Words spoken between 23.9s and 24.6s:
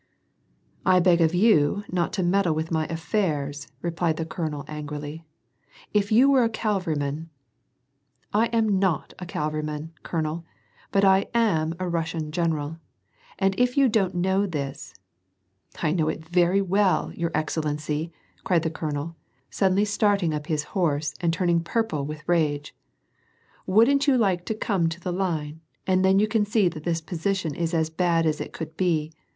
you like to